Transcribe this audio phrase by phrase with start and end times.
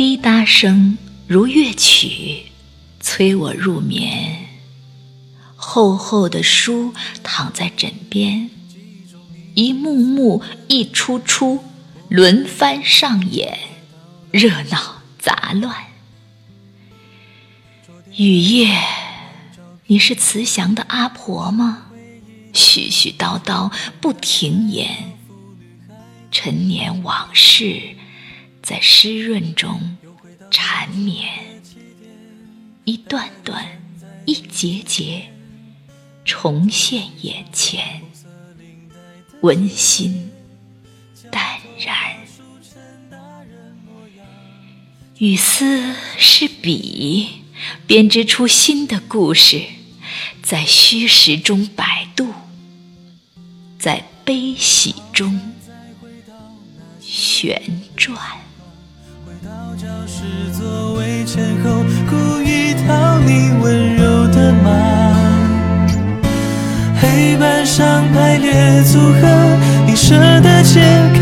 [0.00, 2.44] 滴答声如乐曲，
[3.00, 4.46] 催我入眠。
[5.54, 8.48] 厚厚的书躺在枕边，
[9.52, 11.62] 一幕幕，一出出，
[12.08, 13.58] 轮番上演，
[14.30, 15.76] 热闹杂乱。
[18.16, 18.80] 雨夜，
[19.88, 21.88] 你是慈祥的阿婆吗？
[22.54, 23.70] 絮絮叨叨
[24.00, 25.12] 不停言，
[26.30, 27.82] 陈年往事
[28.62, 29.96] 在湿润中
[30.50, 31.28] 缠绵，
[32.84, 33.66] 一段段，
[34.26, 35.30] 一节节，
[36.24, 38.02] 重现眼前，
[39.42, 40.30] 温馨
[41.30, 42.16] 淡然。
[45.18, 47.40] 雨丝是笔。
[47.86, 49.62] 编织出新的故事，
[50.42, 52.32] 在虚实中摆渡，
[53.78, 55.38] 在悲喜中
[57.00, 58.18] 旋转。
[59.76, 64.68] 教室座位前后，故意讨你温柔的骂。
[67.00, 69.20] 黑板上排列组合，
[69.86, 70.80] 你舍得解
[71.14, 71.19] 开